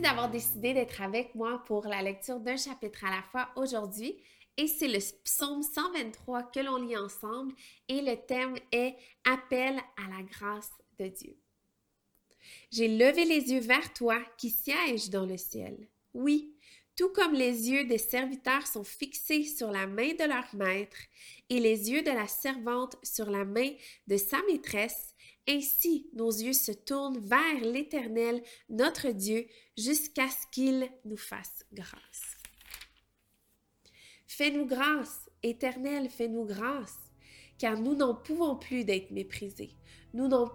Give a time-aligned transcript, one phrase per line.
[0.00, 4.16] d'avoir décidé d'être avec moi pour la lecture d'un chapitre à la fois aujourd'hui.
[4.56, 7.52] Et c'est le psaume 123 que l'on lit ensemble
[7.88, 11.36] et le thème est Appel à la grâce de Dieu.
[12.70, 15.88] J'ai levé les yeux vers toi qui sièges dans le ciel.
[16.14, 16.54] Oui,
[16.94, 20.96] tout comme les yeux des serviteurs sont fixés sur la main de leur maître
[21.50, 23.70] et les yeux de la servante sur la main
[24.06, 25.15] de sa maîtresse,
[25.48, 29.46] ainsi nos yeux se tournent vers l'Éternel, notre Dieu,
[29.76, 32.36] jusqu'à ce qu'il nous fasse grâce.
[34.26, 36.98] Fais-nous grâce, Éternel, fais-nous grâce,
[37.58, 39.76] car nous n'en pouvons plus d'être méprisés.
[40.12, 40.46] Nous n'en,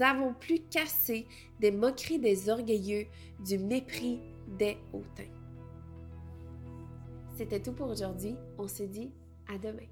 [0.00, 1.26] avons plus cassé
[1.60, 3.06] des moqueries des orgueilleux,
[3.44, 4.18] du mépris
[4.58, 5.30] des hautains.
[7.36, 8.34] C'était tout pour aujourd'hui.
[8.58, 9.10] On se dit
[9.48, 9.88] à demain.